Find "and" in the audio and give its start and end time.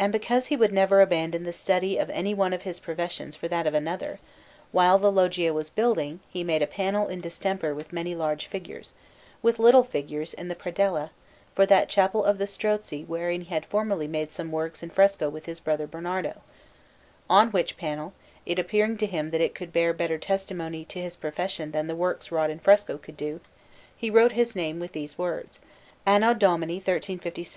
0.00-0.10